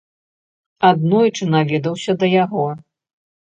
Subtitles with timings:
[0.89, 2.69] Аднойчы наведаўся да яго.